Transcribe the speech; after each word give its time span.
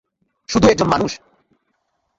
শুধু 0.49 0.65
একজন 0.67 0.87
মানুষ! 0.87 1.11